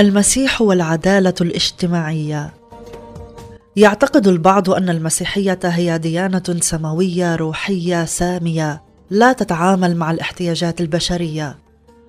[0.00, 2.54] المسيح والعدالة الاجتماعية.
[3.76, 11.58] يعتقد البعض أن المسيحية هي ديانة سماوية روحية سامية لا تتعامل مع الاحتياجات البشرية.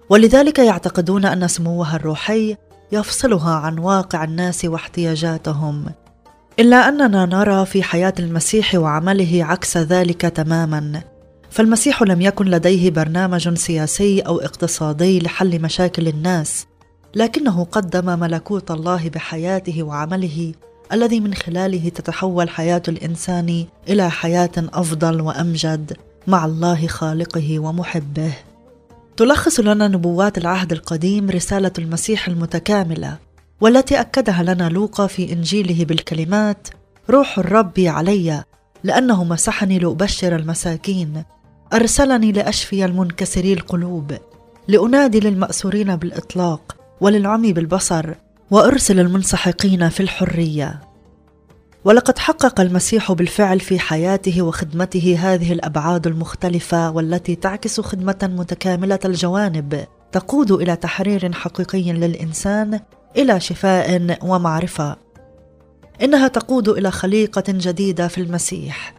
[0.09, 2.55] ولذلك يعتقدون أن سموها الروحي
[2.91, 5.85] يفصلها عن واقع الناس واحتياجاتهم.
[6.59, 11.01] إلا أننا نرى في حياة المسيح وعمله عكس ذلك تماما.
[11.49, 16.70] فالمسيح لم يكن لديه برنامج سياسي أو اقتصادي لحل مشاكل الناس.
[17.15, 20.53] لكنه قدم ملكوت الله بحياته وعمله
[20.93, 25.97] الذي من خلاله تتحول حياة الإنسان إلى حياة أفضل وأمجد
[26.27, 28.33] مع الله خالقه ومحبه.
[29.17, 33.17] تلخص لنا نبوات العهد القديم رسالة المسيح المتكاملة
[33.61, 36.67] والتي أكدها لنا لوقا في إنجيله بالكلمات
[37.09, 38.43] روح الرب علي
[38.83, 41.23] لأنه مسحني لأبشر المساكين.
[41.73, 44.17] أرسلني لأشفي المنكسري القلوب
[44.67, 46.80] لأنادي للمأسورين بالإطلاق.
[47.01, 48.13] وللعمي بالبصر
[48.51, 50.81] وأرسل المنسحقين في الحرية.
[51.85, 59.85] ولقد حقق المسيح بالفعل في حياته وخدمته هذه الأبعاد المختلفة والتي تعكس خدمة متكاملة الجوانب
[60.11, 62.79] تقود إلى تحرير حقيقي للإنسان
[63.17, 64.95] إلى شفاء ومعرفة.
[66.01, 68.93] إنها تقود إلى خليقة جديدة في المسيح.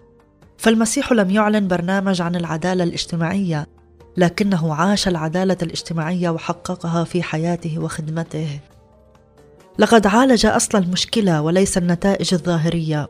[0.58, 3.67] فالمسيح لم يعلن برنامج عن العدالة الاجتماعية
[4.16, 8.60] لكنه عاش العدالة الاجتماعية وحققها في حياته وخدمته.
[9.78, 13.08] لقد عالج أصل المشكلة وليس النتائج الظاهرية.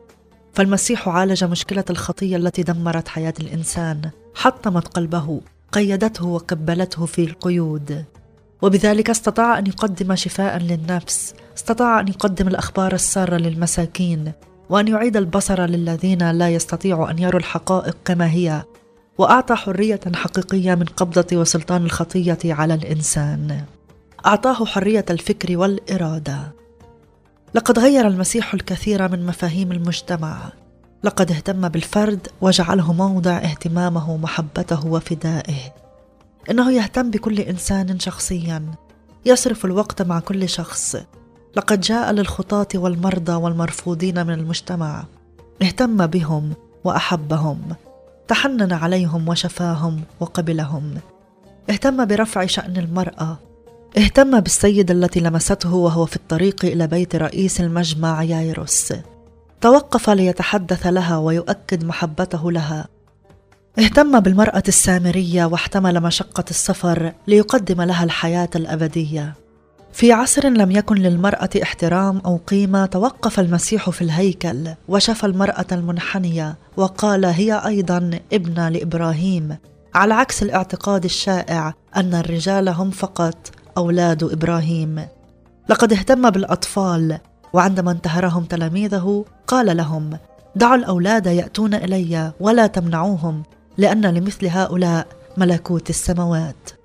[0.53, 4.09] فالمسيح عالج مشكلة الخطية التي دمرت حياة الإنسان.
[4.35, 8.05] حطمت قلبه قيدته وكبلته في القيود.
[8.61, 11.33] وبذلك استطاع أن يقدم شفاء للنفس.
[11.57, 14.31] استطاع أن يقدم الأخبار السارة للمساكين.
[14.69, 18.63] وأن يعيد البصر للذين لا يستطيعوا أن يروا الحقائق كما هي.
[19.17, 23.65] وأعطى حرية حقيقية من قبضة وسلطان الخطية على الإنسان.
[24.25, 26.51] أعطاه حرية الفكر والإرادة.
[27.53, 30.37] لقد غير المسيح الكثير من مفاهيم المجتمع.
[31.03, 35.73] لقد اهتم بالفرد وجعله موضع اهتمامه ومحبته وفدائه.
[36.51, 38.65] إنه يهتم بكل إنسان شخصيا.
[39.25, 40.95] يصرف الوقت مع كل شخص.
[41.55, 45.03] لقد جاء للخطاة والمرضى والمرفوضين من المجتمع.
[45.61, 46.53] اهتم بهم
[46.83, 47.61] وأحبهم.
[48.27, 50.93] تحنن عليهم وشفاهم وقبلهم.
[51.69, 53.37] اهتم برفع شأن المرأة.
[53.97, 58.93] اهتم بالسيدة التي لمسته وهو في الطريق إلى بيت رئيس المجمع يايروس.
[59.61, 62.87] توقف ليتحدث لها ويؤكد محبته لها.
[63.79, 69.33] اهتم بالمرأة السامرية واحتمل مشقة السفر ليقدم لها الحياة الأبدية.
[69.93, 76.55] في عصر لم يكن للمرأة احترام أو قيمة توقف المسيح في الهيكل وشفى المرأة المنحنية
[76.77, 79.57] وقال هي أيضا ابنة لإبراهيم.
[79.95, 85.05] على عكس الاعتقاد الشائع أن الرجال هم فقط أولاد إبراهيم.
[85.69, 87.19] لقد اهتم بالأطفال
[87.53, 90.17] وعندما انتهرهم تلاميذه قال لهم
[90.55, 93.43] دعوا الأولاد يأتون إلي ولا تمنعوهم
[93.77, 96.82] لأن لمثل هؤلاء ملكوت السماوات.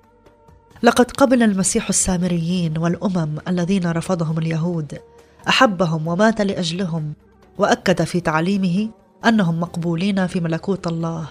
[0.83, 4.99] لقد قبل المسيح السامريين والأمم الذين رفضهم اليهود
[5.47, 7.13] أحبهم ومات لأجلهم
[7.57, 8.89] وأكد في تعليمه
[9.25, 11.25] أنهم مقبولين في ملكوت الله.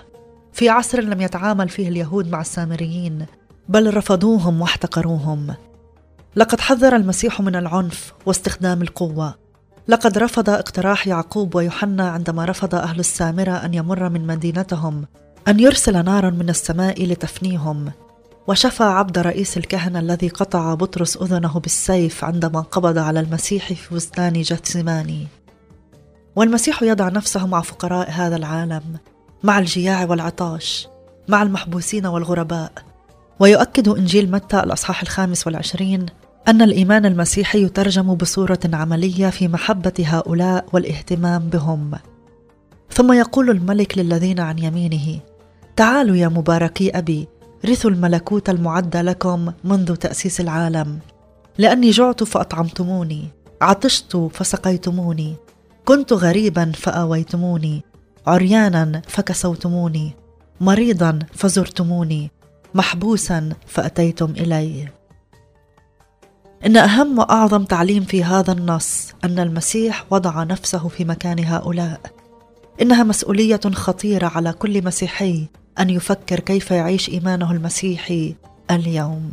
[0.53, 3.26] في عصر لم يتعامل فيه اليهود مع السامريين
[3.69, 5.54] بل رفضوهم واحتقروهم.
[6.37, 9.34] لقد حذر المسيح من العنف واستخدام القوة.
[9.88, 15.04] لقد رفض اقتراح يعقوب ويوحنا عندما رفض أهل السامرة أن يمر من مدينتهم
[15.48, 17.91] أن يرسل نارا من السماء لتفنيهم.
[18.48, 24.32] وشفى عبد رئيس الكهنة الذي قطع بطرس أذنه بالسيف عندما قبض على المسيح في بستان
[24.32, 25.26] جثماني
[26.36, 28.82] والمسيح يضع نفسه مع فقراء هذا العالم
[29.42, 30.88] مع الجياع والعطاش
[31.28, 32.72] مع المحبوسين والغرباء.
[33.41, 36.06] ويؤكد إنجيل متى الأصحاح الخامس والعشرين
[36.48, 41.91] أن الإيمان المسيحي يترجم بصورة عملية في محبة هؤلاء والاهتمام بهم.
[42.92, 45.20] ثم يقول الملك للذين عن يمينه
[45.76, 47.28] تعالوا يا مباركي أبي
[47.66, 50.99] رثوا الملكوت المعد لكم منذ تأسيس العالم.
[51.58, 53.28] لأني جعت فأطعمتموني
[53.62, 55.37] عطشت فسقيتموني
[55.84, 57.82] كنت غريبا فآويتموني
[58.26, 60.12] عريانا فكسوتموني
[60.60, 62.31] مريضا فزرتموني
[62.75, 64.88] محبوسا فأتيتم إلي.
[66.66, 72.00] إن أهم وأعظم تعليم في هذا النص أن المسيح وضع نفسه في مكان هؤلاء.
[72.82, 75.46] إنها مسؤولية خطيرة على كل مسيحي
[75.80, 78.34] أن يفكر كيف يعيش إيمانه المسيحي
[78.70, 79.32] اليوم.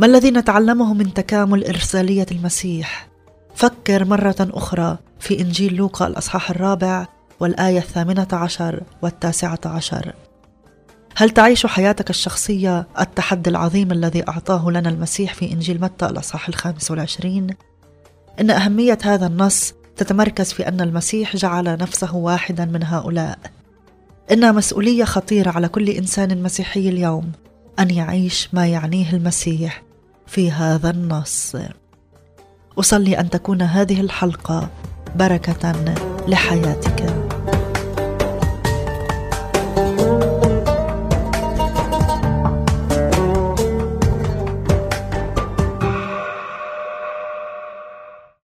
[0.00, 3.08] ما الذي نتعلمه من تكامل إرسالية المسيح؟
[3.54, 7.06] فكر مرة أخرى في إنجيل لوقا الأصحاح الرابع
[7.40, 10.14] والآية الثامنة عشر والتاسعة عشر.
[11.16, 16.90] هل تعيش حياتك الشخصية التحدي العظيم الذي أعطاه لنا المسيح في إنجيل متى الأصحاح الخامس
[16.90, 17.46] والعشرين؟
[18.40, 23.38] إن أهمية هذا النص تتمركز في أن المسيح جعل نفسه واحدا من هؤلاء.
[24.32, 27.32] إنها مسؤولية خطيرة على كل إنسان مسيحي اليوم
[27.78, 29.82] أن يعيش ما يعنيه المسيح
[30.26, 31.56] في هذا النص.
[32.78, 34.70] أصلي أن تكون هذه الحلقة
[35.16, 35.94] بركة
[36.28, 37.27] لحياتك.